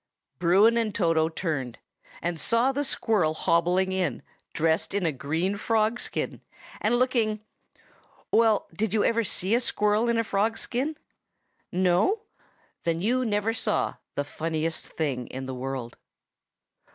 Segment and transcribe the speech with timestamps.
[0.39, 1.77] Bruin and Toto turned,
[2.23, 6.41] and saw the squirrel hobbling in, dressed in a green frog skin,
[6.81, 10.97] and looking—well, did you ever see a squirrel in a frog skin?
[11.71, 12.23] No?
[12.83, 15.97] Then you never saw the funniest thing in the world.